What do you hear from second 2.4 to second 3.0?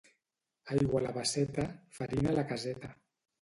caseta.